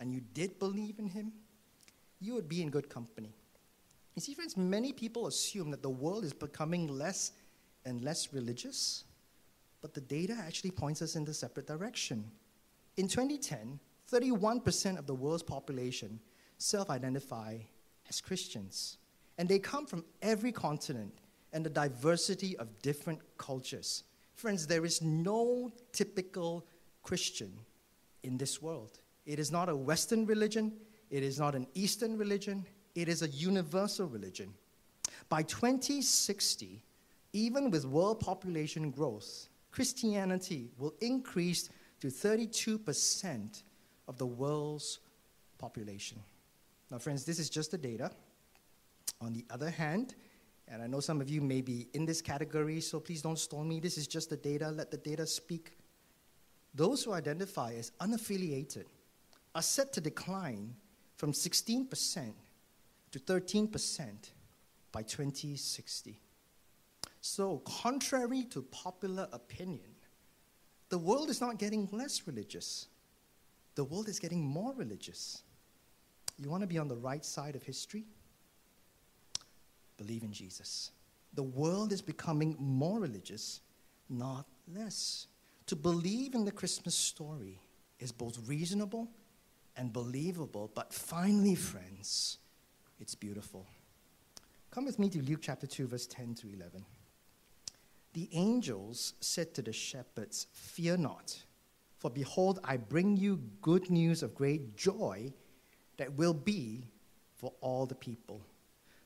and 0.00 0.10
you 0.10 0.22
did 0.32 0.58
believe 0.58 0.98
in 0.98 1.08
him, 1.08 1.32
you 2.20 2.32
would 2.32 2.48
be 2.48 2.62
in 2.62 2.70
good 2.70 2.88
company. 2.88 3.34
You 4.16 4.22
see, 4.22 4.32
friends, 4.32 4.56
many 4.56 4.94
people 4.94 5.26
assume 5.26 5.70
that 5.72 5.82
the 5.82 5.90
world 5.90 6.24
is 6.24 6.32
becoming 6.32 6.88
less 6.88 7.32
and 7.84 8.02
less 8.02 8.32
religious, 8.32 9.04
but 9.82 9.92
the 9.92 10.00
data 10.00 10.34
actually 10.38 10.70
points 10.70 11.02
us 11.02 11.16
in 11.16 11.24
the 11.26 11.34
separate 11.34 11.66
direction. 11.66 12.24
In 12.96 13.08
2010, 13.08 13.78
31% 14.10 14.98
of 14.98 15.06
the 15.06 15.14
world's 15.14 15.42
population 15.42 16.18
self 16.56 16.88
identify 16.88 17.58
as 18.08 18.22
Christians. 18.22 18.96
And 19.36 19.46
they 19.46 19.58
come 19.58 19.84
from 19.84 20.02
every 20.22 20.50
continent 20.50 21.12
and 21.52 21.64
the 21.64 21.70
diversity 21.70 22.56
of 22.56 22.80
different 22.80 23.20
cultures. 23.36 24.04
Friends, 24.34 24.66
there 24.66 24.86
is 24.86 25.02
no 25.02 25.70
typical 25.92 26.66
Christian 27.02 27.52
in 28.22 28.38
this 28.38 28.62
world. 28.62 28.98
It 29.26 29.38
is 29.38 29.52
not 29.52 29.68
a 29.68 29.76
Western 29.76 30.24
religion, 30.24 30.72
it 31.10 31.22
is 31.22 31.38
not 31.38 31.54
an 31.54 31.66
Eastern 31.74 32.16
religion, 32.16 32.64
it 32.96 33.08
is 33.08 33.22
a 33.22 33.28
universal 33.28 34.06
religion. 34.06 34.52
By 35.28 35.42
2060, 35.42 36.82
even 37.32 37.70
with 37.70 37.84
world 37.84 38.20
population 38.20 38.90
growth, 38.90 39.48
Christianity 39.70 40.70
will 40.78 40.94
increase 41.00 41.68
to 42.00 42.08
32% 42.08 43.62
of 44.08 44.16
the 44.16 44.26
world's 44.26 45.00
population. 45.58 46.18
Now, 46.90 46.98
friends, 46.98 47.24
this 47.24 47.38
is 47.38 47.50
just 47.50 47.70
the 47.70 47.78
data. 47.78 48.10
On 49.20 49.32
the 49.32 49.44
other 49.50 49.70
hand, 49.70 50.14
and 50.68 50.82
I 50.82 50.86
know 50.86 51.00
some 51.00 51.20
of 51.20 51.28
you 51.28 51.40
may 51.40 51.60
be 51.60 51.88
in 51.92 52.06
this 52.06 52.20
category, 52.20 52.80
so 52.80 53.00
please 53.00 53.22
don't 53.22 53.38
stone 53.38 53.68
me. 53.68 53.80
This 53.80 53.98
is 53.98 54.06
just 54.06 54.30
the 54.30 54.36
data. 54.36 54.70
Let 54.70 54.90
the 54.90 54.96
data 54.96 55.26
speak. 55.26 55.72
Those 56.74 57.04
who 57.04 57.12
identify 57.12 57.74
as 57.74 57.92
unaffiliated 58.00 58.84
are 59.54 59.62
set 59.62 59.92
to 59.94 60.00
decline 60.00 60.74
from 61.16 61.32
16% 61.32 62.32
to 63.16 63.32
13% 63.32 64.30
by 64.92 65.02
2060. 65.02 66.20
So, 67.20 67.58
contrary 67.64 68.44
to 68.50 68.62
popular 68.62 69.28
opinion, 69.32 69.90
the 70.88 70.98
world 70.98 71.30
is 71.30 71.40
not 71.40 71.58
getting 71.58 71.88
less 71.92 72.26
religious 72.26 72.86
the 73.76 73.84
world 73.84 74.08
is 74.08 74.18
getting 74.18 74.42
more 74.44 74.72
religious. 74.74 75.42
You 76.38 76.50
want 76.50 76.62
to 76.62 76.66
be 76.66 76.78
on 76.78 76.88
the 76.88 76.96
right 76.96 77.24
side 77.24 77.54
of 77.54 77.62
history? 77.62 78.04
Believe 79.98 80.22
in 80.22 80.32
Jesus. 80.32 80.90
The 81.34 81.42
world 81.42 81.92
is 81.92 82.02
becoming 82.02 82.56
more 82.58 82.98
religious, 82.98 83.60
not 84.08 84.46
less. 84.74 85.26
To 85.66 85.76
believe 85.76 86.34
in 86.34 86.44
the 86.44 86.52
Christmas 86.52 86.94
story 86.94 87.60
is 87.98 88.12
both 88.12 88.38
reasonable 88.46 89.08
and 89.76 89.92
believable, 89.92 90.70
but 90.74 90.92
finally, 90.92 91.54
friends, 91.54 92.38
it's 93.00 93.14
beautiful. 93.14 93.66
Come 94.70 94.84
with 94.84 94.98
me 94.98 95.08
to 95.10 95.22
Luke 95.22 95.40
chapter 95.42 95.66
2, 95.66 95.86
verse 95.86 96.06
10 96.06 96.34
to 96.36 96.48
11. 96.52 96.84
The 98.12 98.28
angels 98.32 99.14
said 99.20 99.54
to 99.54 99.62
the 99.62 99.72
shepherds, 99.72 100.46
Fear 100.52 100.98
not. 100.98 101.42
For 101.98 102.10
behold, 102.10 102.60
I 102.64 102.76
bring 102.76 103.16
you 103.16 103.40
good 103.62 103.90
news 103.90 104.22
of 104.22 104.34
great 104.34 104.76
joy 104.76 105.32
that 105.96 106.16
will 106.16 106.34
be 106.34 106.88
for 107.34 107.52
all 107.60 107.86
the 107.86 107.94
people. 107.94 108.40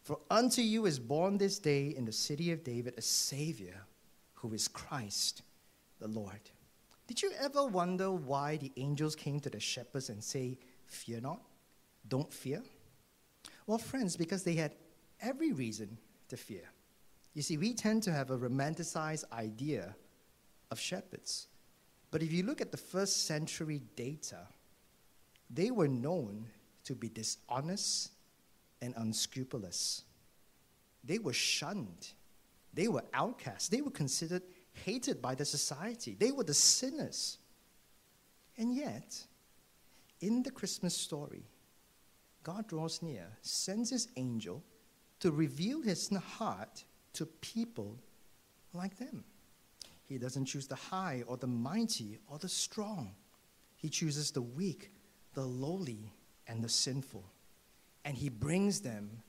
For 0.03 0.19
unto 0.31 0.63
you 0.63 0.87
is 0.87 0.99
born 0.99 1.39
this 1.39 1.59
day 1.59 1.89
in 1.89 2.05
the 2.05 2.13
city 2.13 2.53
of 2.53 2.65
David 2.65 2.95
a 2.97 3.03
Savior 3.03 3.83
who 4.35 4.55
is 4.55 4.69
Christ 4.69 5.43
the 6.01 6.09
Lord. 6.09 6.41
Did 7.07 7.23
you 7.23 7.33
ever 7.41 7.67
wonder 7.67 8.11
why 8.11 8.57
the 8.57 8.73
angels 8.77 9.15
came 9.15 9.41
to 9.41 9.51
the 9.51 9.61
shepherds 9.61 10.09
and 10.09 10.23
say, 10.23 10.59
Fear 10.87 11.21
not, 11.23 11.41
don't 12.09 12.33
fear? 12.33 12.63
Well, 13.71 13.79
friends, 13.79 14.17
because 14.17 14.43
they 14.43 14.55
had 14.55 14.75
every 15.23 15.53
reason 15.53 15.97
to 16.27 16.37
fear. 16.37 16.65
You 17.35 17.43
see, 17.43 17.57
we 17.57 17.73
tend 17.73 18.03
to 18.03 18.13
have 18.13 18.33
a 18.33 18.37
romanticized 18.37 19.23
idea 19.33 19.95
of 20.73 20.81
shepherds. 20.81 21.47
But 22.11 22.21
if 22.21 22.33
you 22.33 22.43
look 22.43 22.61
at 22.61 22.73
the 22.73 22.77
first 22.77 23.29
century 23.29 23.81
data, 23.95 24.49
they 25.49 25.71
were 25.71 25.87
known 25.87 26.49
to 26.83 26.97
be 26.97 27.11
dishonest 27.11 28.11
and 28.83 28.93
unscrupulous. 28.97 30.03
They 31.05 31.21
were 31.21 31.33
shunned. 31.33 32.09
They 32.75 32.89
were 32.89 33.05
outcasts. 33.15 33.69
They 33.69 33.83
were 33.83 33.93
considered 33.93 34.43
hated 34.85 35.23
by 35.23 35.37
the 35.37 35.45
society. 35.45 36.17
They 36.19 36.33
were 36.33 36.43
the 36.43 36.55
sinners. 36.55 37.39
And 38.59 38.75
yet, 38.75 39.17
in 40.21 40.43
the 40.43 40.51
Christmas 40.51 40.97
story, 40.97 41.45
God 42.43 42.67
draws 42.69 43.03
near, 43.03 43.27
sends 43.43 43.91
his 43.91 44.09
angel 44.17 44.63
to 45.21 45.31
reveal 45.31 45.83
his 45.83 46.09
heart 46.11 46.85
to 47.15 47.27
people 47.27 47.99
like 48.73 48.99
them. 48.99 49.25
He 50.09 50.19
doesn't 50.19 50.47
choose 50.47 50.67
the 50.67 50.75
high 50.75 51.23
or 51.27 51.37
the 51.37 51.47
mighty 51.47 52.19
or 52.29 52.39
the 52.39 52.49
strong. 52.49 53.15
He 53.77 53.89
chooses 53.89 54.31
the 54.31 54.43
weak, 54.43 54.91
the 55.35 55.45
lowly, 55.45 56.13
and 56.49 56.65
the 56.65 56.69
sinful. 56.69 57.25
And 58.05 58.17
he 58.17 58.29
brings 58.29 58.81
them 58.81 59.23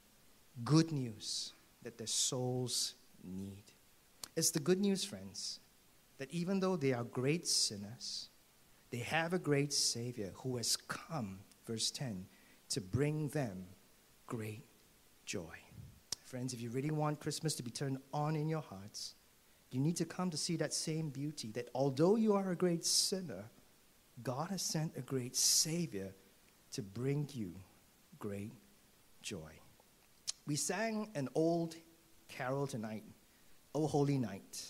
good 0.64 0.92
news 0.92 1.54
that 1.84 1.98
their 1.98 2.08
souls 2.08 2.96
need. 3.24 3.64
It's 4.36 4.52
the 4.52 4.60
good 4.60 4.80
news, 4.80 5.04
friends, 5.04 5.60
that 6.18 6.32
even 6.32 6.60
though 6.60 6.78
they 6.78 6.94
are 6.94 7.04
great 7.04 7.48
sinners, 7.48 8.30
they 8.90 9.00
have 9.00 9.34
a 9.34 9.40
great 9.40 9.74
Savior 9.74 10.32
who 10.36 10.58
has 10.58 10.76
come, 10.76 11.40
verse 11.66 11.92
10, 11.92 12.26
to 12.72 12.82
bring 12.82 13.28
them 13.30 13.66
great 14.28 14.64
joy. 15.26 15.58
Friends, 16.26 16.54
if 16.54 16.62
you 16.62 16.70
really 16.70 16.92
want 16.92 17.20
Christmas 17.20 17.54
to 17.56 17.64
be 17.64 17.72
turned 17.72 17.98
on 18.14 18.36
in 18.36 18.48
your 18.48 18.62
hearts, 18.62 19.16
you 19.72 19.80
need 19.80 19.98
to 19.98 20.06
come 20.06 20.30
to 20.30 20.38
see 20.38 20.56
that 20.58 20.74
same 20.74 21.10
beauty 21.10 21.52
that 21.52 21.70
although 21.76 22.16
you 22.16 22.34
are 22.34 22.52
a 22.52 22.56
great 22.56 22.86
sinner, 22.86 23.44
God 24.24 24.50
has 24.50 24.62
sent 24.62 24.94
a 24.98 25.02
great 25.02 25.36
Savior 25.36 26.14
to 26.72 26.82
bring 26.82 27.28
you 27.34 27.54
great 28.20 28.54
joy. 29.22 29.52
We 30.48 30.56
sang 30.56 31.10
an 31.16 31.28
old 31.36 31.76
carol 32.30 32.68
tonight, 32.68 33.04
O 33.76 33.88
Holy 33.88 34.18
Night. 34.18 34.64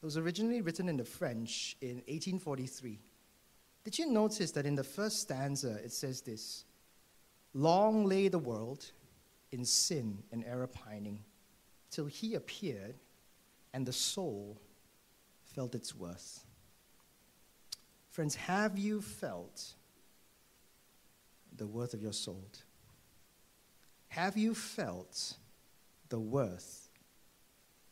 It 0.00 0.04
was 0.04 0.16
originally 0.16 0.60
written 0.60 0.88
in 0.88 0.96
the 0.96 1.04
French 1.04 1.76
in 1.80 1.96
1843. 2.06 3.00
Did 3.82 3.98
you 3.98 4.06
notice 4.06 4.52
that 4.52 4.66
in 4.66 4.76
the 4.76 4.84
first 4.84 5.20
stanza 5.20 5.80
it 5.84 5.92
says 5.92 6.20
this 6.20 6.64
Long 7.54 8.04
lay 8.04 8.28
the 8.28 8.38
world 8.38 8.90
in 9.50 9.64
sin 9.64 10.22
and 10.30 10.44
error 10.44 10.66
pining, 10.66 11.24
till 11.90 12.06
he 12.06 12.34
appeared 12.34 12.96
and 13.72 13.86
the 13.86 13.92
soul 13.92 14.60
felt 15.44 15.74
its 15.74 15.94
worth. 15.94 16.44
Friends, 18.10 18.34
have 18.34 18.78
you 18.78 19.00
felt 19.00 19.74
the 21.56 21.66
worth 21.66 21.94
of 21.94 22.02
your 22.02 22.12
soul? 22.12 22.44
Have 24.08 24.36
you 24.36 24.54
felt 24.54 25.34
the 26.08 26.18
worth 26.18 26.88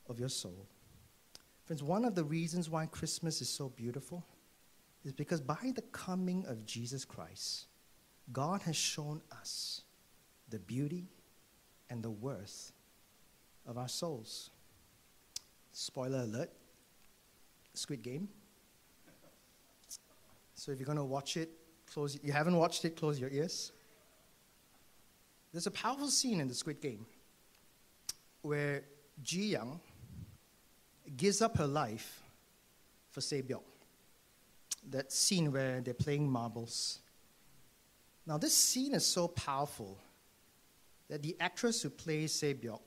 of 0.08 0.18
your 0.18 0.28
soul? 0.28 0.66
Friends, 1.64 1.82
one 1.82 2.04
of 2.04 2.14
the 2.14 2.24
reasons 2.24 2.70
why 2.70 2.86
Christmas 2.86 3.40
is 3.40 3.48
so 3.48 3.68
beautiful 3.68 4.24
is 5.04 5.12
because 5.12 5.40
by 5.40 5.72
the 5.74 5.82
coming 5.82 6.44
of 6.46 6.66
Jesus 6.66 7.04
Christ, 7.04 7.66
God 8.32 8.62
has 8.62 8.76
shown 8.76 9.20
us 9.32 9.82
the 10.48 10.58
beauty 10.58 11.06
and 11.90 12.02
the 12.02 12.10
worth 12.10 12.72
of 13.66 13.78
our 13.78 13.88
souls. 13.88 14.50
Spoiler 15.72 16.20
alert 16.20 16.50
Squid 17.74 18.02
Game. 18.02 18.28
So 20.54 20.72
if 20.72 20.78
you're 20.78 20.86
going 20.86 20.98
to 20.98 21.04
watch 21.04 21.36
it, 21.36 21.50
close 21.92 22.18
you 22.22 22.32
haven't 22.32 22.56
watched 22.56 22.84
it, 22.84 22.96
close 22.96 23.20
your 23.20 23.30
ears. 23.30 23.72
There's 25.52 25.66
a 25.66 25.70
powerful 25.70 26.08
scene 26.08 26.40
in 26.40 26.48
the 26.48 26.54
Squid 26.54 26.80
Game 26.80 27.06
where 28.42 28.82
Ji 29.22 29.46
Young 29.46 29.80
gives 31.16 31.40
up 31.40 31.56
her 31.58 31.66
life 31.66 32.22
for 33.10 33.20
Se 33.20 33.42
Byok. 33.42 33.62
That 34.90 35.12
scene 35.12 35.52
where 35.52 35.80
they're 35.80 35.94
playing 35.94 36.28
marbles. 36.28 37.00
Now, 38.26 38.38
this 38.38 38.54
scene 38.54 38.94
is 38.94 39.06
so 39.06 39.28
powerful 39.28 39.96
that 41.08 41.22
the 41.22 41.36
actress 41.38 41.82
who 41.82 41.90
plays 41.90 42.32
Se 42.32 42.54
Byok 42.54 42.80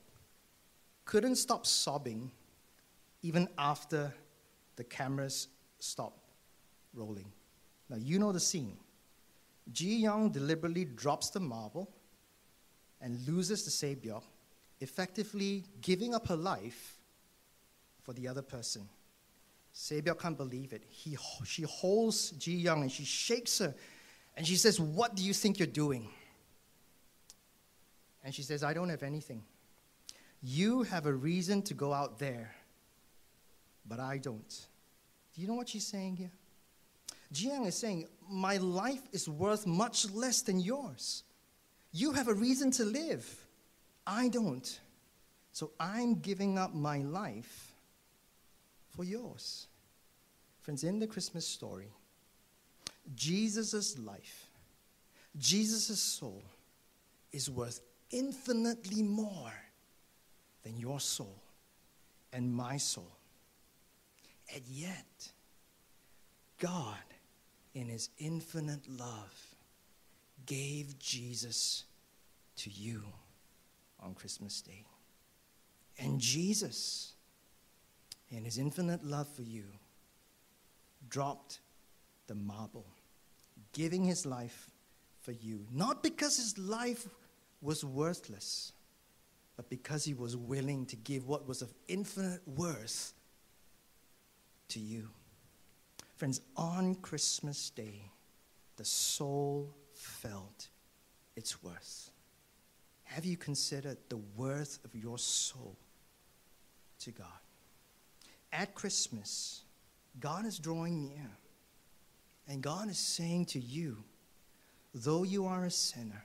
couldn't 1.06 1.36
stop 1.36 1.66
sobbing 1.66 2.30
even 3.22 3.48
after 3.58 4.12
the 4.76 4.84
cameras 4.84 5.48
stopped 5.78 6.20
rolling. 6.94 7.32
Now, 7.88 7.96
you 7.96 8.18
know 8.18 8.32
the 8.32 8.40
scene. 8.40 8.76
Ji 9.72 9.96
Young 9.96 10.30
deliberately 10.30 10.84
drops 10.84 11.30
the 11.30 11.40
marble 11.40 11.90
and 13.00 13.26
loses 13.26 13.64
the 13.64 13.70
Se 13.70 13.96
Byok, 13.96 14.22
effectively 14.80 15.64
giving 15.80 16.14
up 16.14 16.28
her 16.28 16.36
life 16.36 16.98
for 18.02 18.12
the 18.12 18.28
other 18.28 18.42
person. 18.42 18.88
Se 19.72 20.02
Byok 20.02 20.18
can't 20.18 20.36
believe 20.36 20.72
it. 20.72 20.82
He, 20.88 21.16
she 21.44 21.62
holds 21.62 22.32
Ji 22.32 22.56
Young 22.56 22.82
and 22.82 22.92
she 22.92 23.04
shakes 23.04 23.58
her 23.60 23.74
and 24.40 24.46
she 24.46 24.56
says, 24.56 24.80
What 24.80 25.14
do 25.14 25.22
you 25.22 25.34
think 25.34 25.58
you're 25.58 25.66
doing? 25.66 26.08
And 28.24 28.34
she 28.34 28.40
says, 28.40 28.62
I 28.62 28.72
don't 28.72 28.88
have 28.88 29.02
anything. 29.02 29.42
You 30.42 30.84
have 30.84 31.04
a 31.04 31.12
reason 31.12 31.60
to 31.64 31.74
go 31.74 31.92
out 31.92 32.18
there, 32.18 32.54
but 33.86 34.00
I 34.00 34.16
don't. 34.16 34.66
Do 35.34 35.42
you 35.42 35.46
know 35.46 35.52
what 35.52 35.68
she's 35.68 35.86
saying 35.86 36.16
here? 36.16 36.30
Ji 37.30 37.48
Young 37.48 37.66
is 37.66 37.76
saying, 37.76 38.08
My 38.30 38.56
life 38.56 39.02
is 39.12 39.28
worth 39.28 39.66
much 39.66 40.08
less 40.10 40.40
than 40.40 40.58
yours. 40.58 41.22
You 41.92 42.12
have 42.12 42.28
a 42.28 42.34
reason 42.34 42.70
to 42.70 42.84
live. 42.86 43.44
I 44.06 44.28
don't. 44.28 44.80
So 45.52 45.72
I'm 45.78 46.14
giving 46.14 46.56
up 46.56 46.72
my 46.72 47.00
life 47.00 47.74
for 48.88 49.04
yours. 49.04 49.66
Friends, 50.62 50.82
in 50.82 50.98
the 50.98 51.06
Christmas 51.06 51.46
story, 51.46 51.90
Jesus' 53.14 53.98
life, 53.98 54.46
Jesus' 55.38 56.00
soul 56.00 56.42
is 57.32 57.50
worth 57.50 57.80
infinitely 58.10 59.02
more 59.02 59.52
than 60.62 60.76
your 60.78 61.00
soul 61.00 61.40
and 62.32 62.52
my 62.52 62.76
soul. 62.76 63.16
And 64.54 64.62
yet, 64.68 65.30
God, 66.58 66.96
in 67.74 67.88
his 67.88 68.10
infinite 68.18 68.88
love, 68.88 69.56
gave 70.46 70.98
Jesus 70.98 71.84
to 72.56 72.70
you 72.70 73.02
on 74.00 74.14
Christmas 74.14 74.60
Day. 74.60 74.84
And 75.98 76.18
Jesus, 76.20 77.12
in 78.30 78.44
his 78.44 78.58
infinite 78.58 79.04
love 79.04 79.28
for 79.28 79.42
you, 79.42 79.64
dropped 81.08 81.60
the 82.26 82.34
marble, 82.34 82.86
giving 83.72 84.04
his 84.04 84.26
life 84.26 84.70
for 85.20 85.32
you. 85.32 85.66
Not 85.72 86.02
because 86.02 86.36
his 86.36 86.58
life 86.58 87.08
was 87.60 87.84
worthless, 87.84 88.72
but 89.56 89.68
because 89.68 90.04
he 90.04 90.14
was 90.14 90.36
willing 90.36 90.86
to 90.86 90.96
give 90.96 91.28
what 91.28 91.46
was 91.46 91.62
of 91.62 91.72
infinite 91.88 92.40
worth 92.46 93.12
to 94.68 94.80
you. 94.80 95.08
Friends, 96.16 96.40
on 96.56 96.94
Christmas 96.96 97.70
Day, 97.70 98.10
the 98.76 98.84
soul 98.84 99.74
felt 99.92 100.68
its 101.36 101.62
worth. 101.62 102.10
Have 103.04 103.24
you 103.24 103.36
considered 103.36 103.98
the 104.08 104.20
worth 104.36 104.78
of 104.84 104.94
your 104.94 105.18
soul 105.18 105.76
to 107.00 107.10
God? 107.10 107.26
At 108.52 108.74
Christmas, 108.74 109.62
God 110.18 110.46
is 110.46 110.58
drawing 110.58 111.08
near, 111.08 111.30
and 112.50 112.60
God 112.60 112.90
is 112.90 112.98
saying 112.98 113.46
to 113.46 113.60
you, 113.60 113.96
though 114.92 115.22
you 115.22 115.46
are 115.46 115.64
a 115.64 115.70
sinner, 115.70 116.24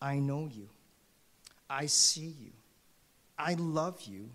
I 0.00 0.20
know 0.20 0.48
you. 0.50 0.68
I 1.68 1.86
see 1.86 2.32
you. 2.40 2.52
I 3.36 3.54
love 3.54 4.00
you. 4.02 4.30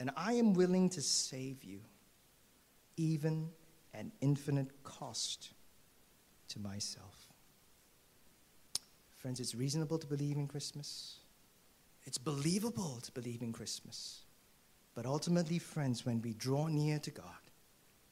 And 0.00 0.10
I 0.16 0.32
am 0.32 0.52
willing 0.54 0.90
to 0.90 1.00
save 1.00 1.62
you, 1.62 1.78
even 2.96 3.50
at 3.94 4.06
infinite 4.20 4.82
cost 4.82 5.50
to 6.48 6.58
myself. 6.58 7.28
Friends, 9.16 9.38
it's 9.38 9.54
reasonable 9.54 9.98
to 9.98 10.06
believe 10.08 10.38
in 10.38 10.48
Christmas. 10.48 11.18
It's 12.04 12.18
believable 12.18 12.98
to 13.00 13.12
believe 13.12 13.42
in 13.42 13.52
Christmas. 13.52 14.22
But 14.96 15.06
ultimately, 15.06 15.60
friends, 15.60 16.04
when 16.04 16.20
we 16.20 16.32
draw 16.32 16.66
near 16.66 16.98
to 16.98 17.12
God 17.12 17.41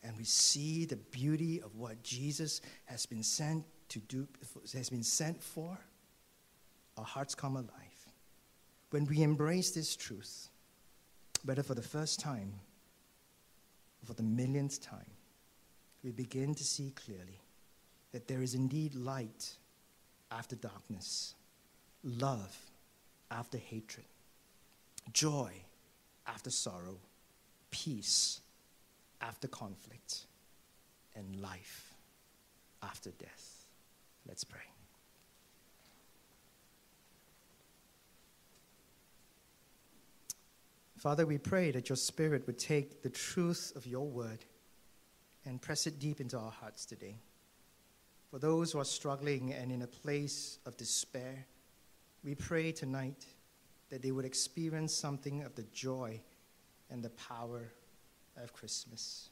and 0.02 0.16
we 0.16 0.24
see 0.24 0.84
the 0.84 0.96
beauty 0.96 1.60
of 1.60 1.76
what 1.76 2.02
Jesus 2.02 2.60
has 2.86 3.06
been 3.06 3.22
sent 3.22 3.64
to 3.90 3.98
do, 4.00 4.26
has 4.72 4.88
been 4.88 5.02
sent 5.02 5.42
for, 5.42 5.78
our 6.96 7.04
hearts 7.04 7.34
come 7.34 7.56
alive. 7.56 8.06
When 8.90 9.04
we 9.06 9.22
embrace 9.22 9.70
this 9.70 9.94
truth, 9.94 10.48
whether 11.44 11.62
for 11.62 11.74
the 11.74 11.82
first 11.82 12.20
time 12.20 12.52
or 14.02 14.06
for 14.06 14.14
the 14.14 14.22
millionth 14.22 14.82
time, 14.82 15.10
we 16.02 16.10
begin 16.10 16.54
to 16.54 16.64
see 16.64 16.92
clearly 16.92 17.40
that 18.12 18.26
there 18.26 18.42
is 18.42 18.54
indeed 18.54 18.94
light 18.94 19.56
after 20.30 20.56
darkness, 20.56 21.34
love 22.02 22.56
after 23.30 23.58
hatred, 23.58 24.06
joy 25.12 25.52
after 26.26 26.50
sorrow, 26.50 26.98
peace 27.70 28.40
after 29.20 29.48
conflict, 29.48 30.26
and 31.14 31.40
life 31.40 31.94
after 32.82 33.10
death. 33.10 33.66
Let's 34.26 34.44
pray. 34.44 34.60
Father, 40.96 41.24
we 41.24 41.38
pray 41.38 41.70
that 41.70 41.88
your 41.88 41.96
Spirit 41.96 42.46
would 42.46 42.58
take 42.58 43.02
the 43.02 43.08
truth 43.08 43.72
of 43.74 43.86
your 43.86 44.06
word 44.06 44.44
and 45.46 45.60
press 45.60 45.86
it 45.86 45.98
deep 45.98 46.20
into 46.20 46.38
our 46.38 46.50
hearts 46.50 46.84
today. 46.84 47.16
For 48.30 48.38
those 48.38 48.72
who 48.72 48.78
are 48.78 48.84
struggling 48.84 49.52
and 49.54 49.72
in 49.72 49.82
a 49.82 49.86
place 49.86 50.58
of 50.66 50.76
despair, 50.76 51.46
we 52.22 52.34
pray 52.34 52.70
tonight 52.70 53.24
that 53.88 54.02
they 54.02 54.10
would 54.10 54.26
experience 54.26 54.94
something 54.94 55.42
of 55.42 55.54
the 55.54 55.64
joy 55.72 56.20
and 56.90 57.02
the 57.02 57.10
power 57.10 57.72
of 58.42 58.52
Christmas. 58.52 59.30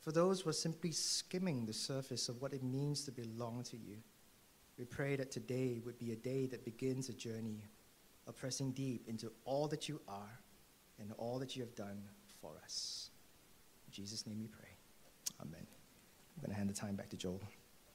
For 0.00 0.12
those 0.12 0.40
who 0.40 0.50
are 0.50 0.54
simply 0.54 0.90
skimming 0.90 1.64
the 1.64 1.72
surface 1.72 2.28
of 2.28 2.40
what 2.42 2.52
it 2.52 2.62
means 2.62 3.04
to 3.04 3.12
belong 3.12 3.62
to 3.64 3.76
you, 3.76 3.98
we 4.78 4.84
pray 4.84 5.16
that 5.16 5.30
today 5.30 5.80
would 5.84 5.98
be 5.98 6.12
a 6.12 6.16
day 6.16 6.46
that 6.46 6.64
begins 6.64 7.08
a 7.08 7.12
journey 7.12 7.62
of 8.26 8.36
pressing 8.36 8.72
deep 8.72 9.06
into 9.06 9.30
all 9.44 9.68
that 9.68 9.88
you 9.88 10.00
are 10.08 10.40
and 10.98 11.12
all 11.18 11.38
that 11.38 11.54
you 11.54 11.62
have 11.62 11.74
done 11.74 12.02
for 12.40 12.52
us. 12.64 13.10
In 13.86 13.92
Jesus' 13.92 14.26
name 14.26 14.40
we 14.40 14.48
pray. 14.48 14.70
Amen. 15.40 15.66
I'm 16.36 16.40
going 16.40 16.50
to 16.50 16.56
hand 16.56 16.68
the 16.68 16.74
time 16.74 16.96
back 16.96 17.10
to 17.10 17.16
Joel. 17.16 17.40